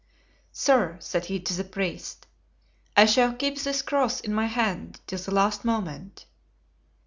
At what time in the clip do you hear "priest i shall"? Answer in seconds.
1.63-3.33